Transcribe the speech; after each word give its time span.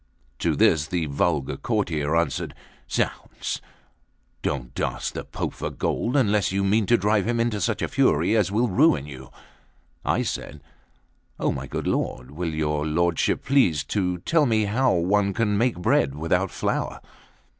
To 0.39 0.55
this 0.55 0.87
the 0.87 1.05
vulgar 1.05 1.57
courtier 1.57 2.15
answered: 2.15 2.55
"Zounds! 2.89 3.61
don't 4.41 4.79
ask 4.79 5.13
the 5.13 5.23
Pope 5.23 5.53
for 5.53 5.69
gold, 5.69 6.15
unless 6.17 6.51
you 6.51 6.63
mean 6.63 6.87
to 6.87 6.97
drive 6.97 7.27
him 7.27 7.39
into 7.39 7.61
such 7.61 7.83
a 7.83 7.87
fury 7.87 8.35
as 8.35 8.51
will 8.51 8.67
ruin 8.67 9.05
you." 9.05 9.29
I 10.03 10.23
said: 10.23 10.63
"Oh, 11.39 11.51
my 11.51 11.67
good 11.67 11.85
lord, 11.85 12.31
will 12.31 12.49
your 12.51 12.83
lordship 12.83 13.45
please 13.45 13.83
to 13.93 14.17
tell 14.21 14.47
me 14.47 14.63
how 14.65 14.91
one 14.91 15.33
can 15.33 15.55
make 15.55 15.77
bread 15.77 16.15
without 16.15 16.49
flour? 16.49 16.99